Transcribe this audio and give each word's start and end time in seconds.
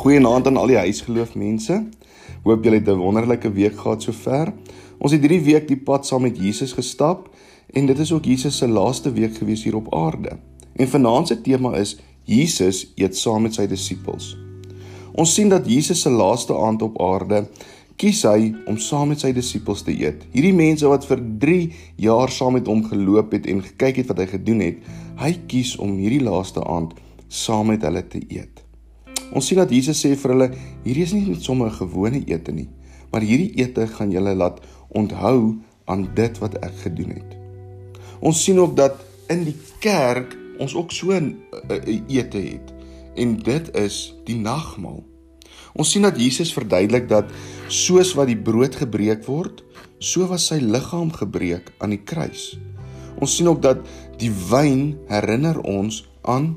Goeienaand 0.00 0.46
aan 0.46 0.56
al 0.56 0.70
die 0.70 0.78
huisgeloof 0.80 1.34
mense. 1.36 1.74
Hoop 2.46 2.62
julle 2.64 2.78
het 2.78 2.86
'n 2.88 2.96
wonderlike 2.96 3.52
week 3.52 3.76
gehad 3.78 4.02
sover. 4.02 4.52
Ons 4.98 5.12
het 5.12 5.20
hierdie 5.20 5.44
week 5.44 5.68
die 5.68 5.76
pad 5.76 6.06
saam 6.06 6.22
met 6.22 6.38
Jesus 6.38 6.72
gestap 6.72 7.28
en 7.72 7.86
dit 7.86 7.98
is 7.98 8.12
ook 8.12 8.24
Jesus 8.24 8.56
se 8.56 8.68
laaste 8.68 9.12
week 9.12 9.36
gewees 9.36 9.64
hier 9.64 9.76
op 9.76 9.94
aarde. 9.94 10.38
En 10.72 10.88
vanaand 10.88 11.28
se 11.28 11.40
tema 11.40 11.76
is 11.76 11.98
Jesus 12.24 12.92
eet 12.94 13.16
saam 13.16 13.42
met 13.42 13.54
sy 13.54 13.66
disippels. 13.66 14.36
Ons 15.12 15.34
sien 15.34 15.48
dat 15.48 15.68
Jesus 15.68 16.00
se 16.00 16.10
laaste 16.10 16.56
aand 16.56 16.82
op 16.82 17.00
aarde 17.00 17.48
kies 17.96 18.22
hy 18.22 18.54
om 18.66 18.78
saam 18.78 19.08
met 19.08 19.20
sy 19.20 19.32
disippels 19.32 19.82
te 19.82 19.92
eet. 19.92 20.24
Hierdie 20.32 20.54
mense 20.54 20.86
wat 20.86 21.06
vir 21.06 21.20
3 21.38 21.72
jaar 21.96 22.30
saam 22.30 22.52
met 22.52 22.66
hom 22.66 22.84
geloop 22.84 23.32
het 23.32 23.46
en 23.46 23.62
gekyk 23.62 23.96
het 23.96 24.06
wat 24.06 24.18
hy 24.18 24.26
gedoen 24.26 24.60
het, 24.60 24.76
hy 25.16 25.38
kies 25.46 25.76
om 25.76 25.96
hierdie 25.96 26.24
laaste 26.24 26.64
aand 26.64 26.94
saam 27.28 27.66
met 27.66 27.82
hulle 27.82 28.08
te 28.08 28.20
eet. 28.28 28.69
Ons 29.30 29.46
sien 29.46 29.60
dat 29.60 29.70
Jesus 29.70 30.00
sê 30.02 30.16
vir 30.18 30.32
hulle, 30.34 30.48
hierdie 30.84 31.04
is 31.06 31.14
nie 31.14 31.28
net 31.28 31.42
sommer 31.42 31.70
'n 31.70 31.78
gewone 31.78 32.22
ete 32.26 32.52
nie, 32.52 32.68
maar 33.12 33.22
hierdie 33.22 33.52
ete 33.62 33.86
gaan 33.86 34.10
julle 34.10 34.34
laat 34.34 34.60
onthou 34.88 35.58
aan 35.86 36.08
dit 36.14 36.38
wat 36.38 36.54
ek 36.64 36.74
gedoen 36.82 37.14
het. 37.14 37.36
Ons 38.20 38.42
sien 38.44 38.58
ook 38.58 38.76
dat 38.76 38.98
in 39.28 39.44
die 39.44 39.56
kerk 39.78 40.36
ons 40.58 40.74
ook 40.74 40.90
so 40.92 41.12
'n 41.12 41.38
ete 42.08 42.38
het 42.38 42.74
en 43.16 43.36
dit 43.36 43.76
is 43.76 44.14
die 44.24 44.36
nagmaal. 44.36 45.04
Ons 45.74 45.90
sien 45.90 46.02
dat 46.02 46.18
Jesus 46.18 46.52
verduidelik 46.52 47.08
dat 47.08 47.30
soos 47.68 48.14
wat 48.14 48.26
die 48.26 48.42
brood 48.42 48.74
gebreek 48.74 49.24
word, 49.26 49.62
so 49.98 50.26
was 50.26 50.46
sy 50.46 50.58
liggaam 50.58 51.12
gebreek 51.12 51.72
aan 51.78 51.90
die 51.90 52.02
kruis. 52.04 52.58
Ons 53.20 53.36
sien 53.36 53.48
ook 53.48 53.62
dat 53.62 53.78
die 54.18 54.32
wyn 54.50 54.98
herinner 55.06 55.60
ons 55.60 56.08
aan 56.22 56.56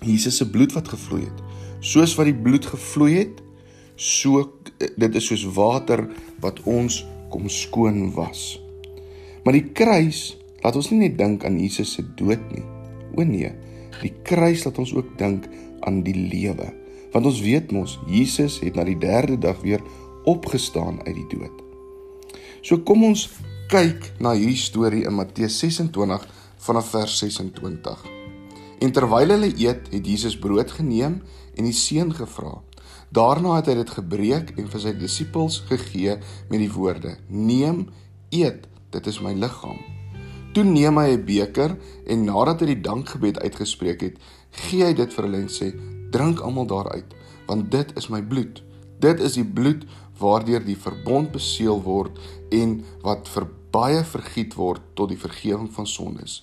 Jesus 0.00 0.36
se 0.36 0.50
bloed 0.50 0.72
wat 0.72 0.88
gevloei 0.88 1.24
het 1.24 1.49
soos 1.80 2.14
wat 2.18 2.28
die 2.28 2.36
bloed 2.36 2.66
gevloei 2.68 3.14
het, 3.22 3.40
so 3.96 4.44
dit 4.80 5.16
is 5.16 5.26
soos 5.28 5.44
water 5.56 6.06
wat 6.40 6.60
ons 6.68 7.02
kom 7.32 7.48
skoon 7.52 8.10
was. 8.16 8.60
Maar 9.44 9.56
die 9.56 9.68
kruis 9.76 10.36
laat 10.64 10.76
ons 10.76 10.90
nie 10.92 11.06
net 11.06 11.16
dink 11.18 11.44
aan 11.48 11.58
Jesus 11.60 11.94
se 11.96 12.04
dood 12.18 12.42
nie. 12.52 12.64
O 13.16 13.24
nee, 13.24 13.52
die 14.00 14.12
kruis 14.26 14.64
laat 14.66 14.80
ons 14.80 14.92
ook 14.96 15.16
dink 15.20 15.48
aan 15.86 16.02
die 16.04 16.16
lewe. 16.16 16.68
Want 17.14 17.26
ons 17.26 17.40
weet 17.42 17.72
mos 17.74 17.98
Jesus 18.08 18.60
het 18.64 18.76
na 18.78 18.84
die 18.86 18.98
3de 19.00 19.40
dag 19.40 19.60
weer 19.64 19.82
opgestaan 20.28 21.00
uit 21.06 21.16
die 21.16 21.28
dood. 21.32 21.64
So 22.60 22.82
kom 22.84 23.06
ons 23.08 23.28
kyk 23.72 24.12
na 24.20 24.34
hierdie 24.36 24.60
storie 24.60 25.06
in 25.08 25.16
Matteus 25.16 25.58
26 25.62 26.28
vanaf 26.66 26.92
vers 26.92 27.20
26. 27.24 28.09
En 28.80 28.92
terwyl 28.96 29.34
hulle 29.34 29.52
eet, 29.60 29.90
het 29.92 30.06
Jesus 30.06 30.38
brood 30.40 30.70
geneem 30.72 31.20
en 31.54 31.66
die 31.68 31.76
seun 31.76 32.14
gevra. 32.16 32.62
Daarna 33.12 33.58
het 33.58 33.68
hy 33.68 33.74
dit 33.80 33.90
gebreek 33.92 34.52
en 34.56 34.68
vir 34.72 34.80
sy 34.80 34.92
disippels 34.96 35.58
gegee 35.68 36.16
met 36.48 36.60
die 36.62 36.70
woorde: 36.72 37.16
"Neem, 37.28 37.88
eet, 38.30 38.68
dit 38.94 39.06
is 39.06 39.20
my 39.20 39.34
liggaam." 39.34 39.80
Toe 40.54 40.64
neem 40.64 40.98
hy 40.98 41.10
'n 41.16 41.24
beker 41.24 41.76
en 42.06 42.24
nadat 42.24 42.60
hy 42.60 42.66
die 42.66 42.80
dankgebed 42.80 43.38
uitgespreek 43.38 44.00
het, 44.00 44.16
gee 44.50 44.84
hy 44.84 44.94
dit 44.94 45.12
vir 45.14 45.24
hulle 45.24 45.42
en 45.42 45.48
sê: 45.48 45.74
"Drink 46.10 46.40
almal 46.40 46.66
daaruit, 46.66 47.14
want 47.46 47.70
dit 47.70 47.92
is 47.96 48.08
my 48.08 48.22
bloed. 48.22 48.62
Dit 49.00 49.20
is 49.20 49.34
die 49.34 49.44
bloed 49.44 49.84
waardeur 50.18 50.64
die 50.64 50.76
verbond 50.76 51.32
beseël 51.32 51.82
word 51.82 52.18
en 52.50 52.84
wat 53.02 53.28
vir 53.28 53.46
baie 53.70 54.04
vergiet 54.04 54.54
word 54.54 54.80
tot 54.94 55.08
die 55.08 55.20
vergifnis 55.20 55.74
van 55.74 55.86
sondes." 55.86 56.42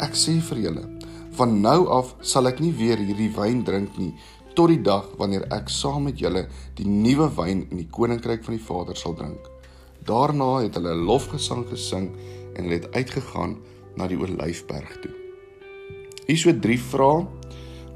Ek 0.00 0.12
sê 0.12 0.40
vir 0.40 0.58
julle, 0.58 0.84
van 1.38 1.60
nou 1.62 1.86
af 1.94 2.14
sal 2.20 2.50
ek 2.50 2.58
nie 2.62 2.72
weer 2.74 2.98
hierdie 2.98 3.30
wyn 3.36 3.62
drink 3.66 3.98
nie 4.00 4.10
tot 4.58 4.72
die 4.72 4.82
dag 4.82 5.06
wanneer 5.20 5.44
ek 5.54 5.70
saam 5.70 6.08
met 6.08 6.18
julle 6.18 6.48
die 6.78 6.86
nuwe 6.88 7.28
wyn 7.36 7.62
in 7.68 7.78
die 7.78 7.90
koninkryk 7.94 8.42
van 8.46 8.56
die 8.56 8.64
Vader 8.64 8.98
sal 8.98 9.14
drink. 9.14 9.44
Daarna 10.08 10.64
het 10.64 10.74
hulle 10.74 10.94
'n 10.94 11.06
lofgesang 11.06 11.62
gesing 11.70 12.10
en 12.56 12.64
hulle 12.64 12.80
het 12.80 12.90
uitgegaan 12.94 13.58
na 13.96 14.08
die 14.08 14.18
Olyfberg 14.18 14.98
toe. 15.02 15.14
Hier 16.26 16.36
is 16.36 16.42
so 16.42 16.52
drie 16.52 16.78
vrae 16.78 17.26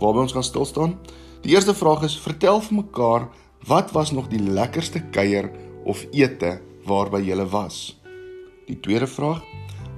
waarby 0.00 0.20
ons 0.20 0.32
gaan 0.32 0.44
stil 0.44 0.64
staan. 0.64 0.98
Die 1.42 1.54
eerste 1.54 1.74
vraag 1.74 2.02
is: 2.02 2.18
Vertel 2.18 2.60
vir 2.60 2.76
mekaar, 2.76 3.28
wat 3.66 3.92
was 3.92 4.12
nog 4.12 4.28
die 4.28 4.42
lekkerste 4.42 5.00
kuier 5.10 5.50
of 5.84 6.06
ete 6.12 6.60
waarby 6.84 7.20
jy 7.24 7.46
was? 7.48 7.96
Die 8.66 8.80
tweede 8.80 9.06
vraag: 9.06 9.42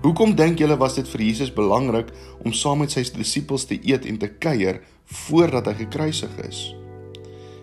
Hoekom 0.03 0.33
dink 0.35 0.59
julle 0.59 0.75
was 0.81 0.97
dit 0.99 1.07
vir 1.07 1.23
Jesus 1.23 1.53
belangrik 1.55 2.09
om 2.43 2.51
saam 2.51 2.81
met 2.83 2.91
sy 2.91 3.05
disippels 3.15 3.69
te 3.71 3.77
eet 3.87 4.03
en 4.11 4.17
te 4.19 4.27
kuier 4.43 4.81
voordat 5.29 5.69
hy 5.71 5.75
gekruisig 5.85 6.33
is? 6.43 6.63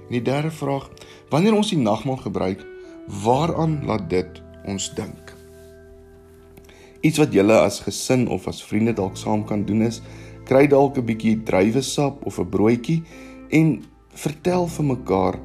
En 0.08 0.16
die 0.16 0.24
derde 0.24 0.52
vraag: 0.56 0.86
Wanneer 1.34 1.58
ons 1.58 1.74
die 1.74 1.82
nagmaal 1.82 2.22
gebruik, 2.24 2.64
waaraan 3.26 3.82
laat 3.90 4.06
dit 4.14 4.40
ons 4.72 4.86
dink? 4.96 5.34
Iets 7.04 7.20
wat 7.20 7.36
julle 7.36 7.58
as 7.60 7.82
gesin 7.84 8.24
of 8.32 8.48
as 8.48 8.64
vriende 8.64 8.96
dalk 8.96 9.20
saam 9.20 9.44
kan 9.44 9.68
doen 9.68 9.84
is, 9.90 10.00
kry 10.48 10.64
dalk 10.72 10.96
'n 10.96 11.06
bietjie 11.12 11.44
druiwesap 11.44 12.24
of 12.24 12.40
'n 12.40 12.50
broodjie 12.56 13.04
en 13.52 13.84
vertel 14.16 14.68
vir 14.68 14.86
mekaar 14.96 15.40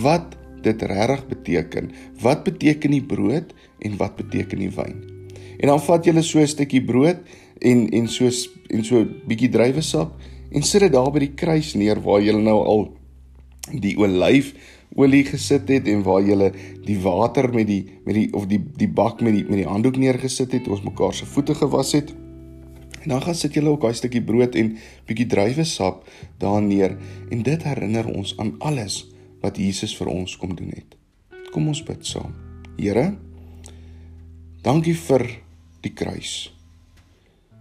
wat 0.00 0.32
dit 0.62 0.82
regtig 0.82 1.28
beteken. 1.28 1.92
Wat 2.22 2.44
beteken 2.44 2.90
die 2.90 3.04
brood 3.04 3.52
en 3.84 4.00
wat 4.00 4.16
beteken 4.16 4.58
die 4.58 4.72
wyn? 4.72 5.17
En 5.58 5.68
dan 5.68 5.80
vat 5.80 6.06
jy 6.06 6.22
so 6.22 6.38
'n 6.40 6.46
stukkie 6.46 6.84
brood 6.84 7.18
en 7.60 7.88
en 7.90 8.08
so 8.08 8.30
en 8.70 8.84
so 8.84 9.00
'n 9.00 9.22
bietjie 9.26 9.48
druiwesap 9.48 10.12
en 10.52 10.62
sit 10.62 10.80
dit 10.80 10.92
daar 10.92 11.10
by 11.12 11.18
die 11.18 11.34
kruis 11.34 11.74
neer 11.74 12.00
waar 12.00 12.20
jy 12.22 12.32
nou 12.32 12.64
al 12.64 12.88
die 13.72 13.96
olyf 13.98 14.54
olie 14.96 15.24
gesit 15.24 15.68
het 15.68 15.88
en 15.88 16.02
waar 16.02 16.22
jy 16.24 16.52
die 16.86 16.98
water 17.02 17.50
met 17.52 17.66
die 17.68 17.84
met 18.06 18.14
die 18.14 18.28
of 18.32 18.46
die 18.48 18.60
die 18.76 18.88
bak 18.88 19.20
met 19.20 19.34
die 19.34 19.44
met 19.44 19.60
die 19.60 19.68
handdoek 19.68 19.96
neergesit 19.96 20.52
het, 20.52 20.68
ons 20.68 20.82
mekaar 20.82 21.14
se 21.14 21.26
voete 21.26 21.54
gewas 21.54 21.92
het. 21.92 22.14
En 23.02 23.14
dan 23.14 23.22
gaan 23.22 23.34
sit 23.34 23.54
jy 23.54 23.62
ook 23.64 23.80
daai 23.80 23.94
stukkie 23.94 24.22
brood 24.22 24.56
en 24.58 24.76
bietjie 25.06 25.26
druiwesap 25.26 26.02
daar 26.38 26.62
neer 26.62 26.96
en 27.30 27.42
dit 27.42 27.62
herinner 27.62 28.08
ons 28.10 28.34
aan 28.38 28.56
alles 28.58 29.06
wat 29.42 29.56
Jesus 29.56 29.94
vir 29.96 30.10
ons 30.10 30.36
kom 30.36 30.54
doen 30.56 30.72
het. 30.74 30.96
Kom 31.52 31.68
ons 31.68 31.82
bid 31.82 32.06
saam. 32.06 32.34
Here, 32.78 33.14
dankie 34.62 34.96
vir 34.96 35.47
die 35.80 35.92
kruis. 35.92 36.54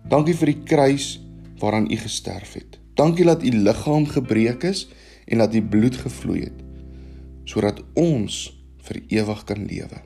Dankie 0.08 0.36
vir 0.36 0.54
die 0.54 0.64
kruis 0.64 1.20
waaraan 1.60 1.92
u 1.92 1.98
gesterf 1.98 2.54
het. 2.54 2.80
Dankie 2.98 3.26
dat 3.26 3.44
u 3.44 3.52
liggaam 3.52 4.06
gebreek 4.06 4.64
is 4.64 4.88
en 5.26 5.38
dat 5.38 5.56
u 5.56 5.62
bloed 5.62 5.96
gevloei 5.96 6.42
het 6.42 6.66
sodat 7.48 7.80
ons 7.96 8.58
vir 8.84 8.98
ewig 9.08 9.44
kan 9.48 9.62
lewe. 9.66 10.02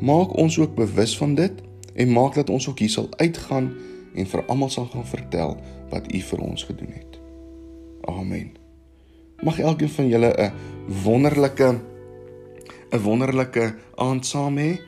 Maak 0.00 0.32
ons 0.40 0.56
ook 0.58 0.72
bewus 0.74 1.12
van 1.20 1.34
dit 1.36 1.60
en 1.94 2.12
maak 2.12 2.34
dat 2.34 2.50
ons 2.50 2.68
ook 2.68 2.78
hier 2.80 2.92
sal 2.92 3.10
uitgaan 3.20 3.68
en 4.16 4.26
vir 4.26 4.44
almal 4.48 4.72
sal 4.72 4.88
gaan 4.88 5.06
vertel 5.06 5.58
wat 5.92 6.08
u 6.08 6.20
vir 6.30 6.40
ons 6.40 6.64
gedoen 6.64 6.94
het. 6.96 7.18
Amen. 8.08 8.54
Mag 9.44 9.60
elkeen 9.60 9.92
van 9.92 10.08
julle 10.08 10.32
'n 10.32 10.52
wonderlike 11.04 11.80
'n 12.92 13.02
wonderlike 13.02 13.74
aand 13.94 14.26
saam 14.26 14.56
hê. 14.58 14.80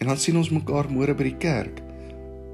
En 0.00 0.08
dan 0.08 0.18
sien 0.18 0.36
ons 0.40 0.50
mekaar 0.50 0.88
môre 0.88 1.14
by 1.14 1.28
die 1.28 1.38
kerk 1.40 1.82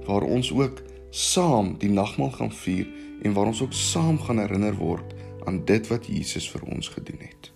waar 0.07 0.27
ons 0.27 0.53
ook 0.55 0.83
saam 1.11 1.75
die 1.83 1.91
nagmaal 1.91 2.31
gaan 2.35 2.53
vier 2.53 2.87
en 3.23 3.35
waar 3.35 3.51
ons 3.51 3.63
ook 3.63 3.75
saam 3.75 4.19
gaan 4.23 4.43
herinner 4.43 4.75
word 4.79 5.15
aan 5.47 5.63
dit 5.65 5.87
wat 5.91 6.11
Jesus 6.11 6.51
vir 6.51 6.67
ons 6.75 6.91
gedoen 6.95 7.23
het. 7.23 7.56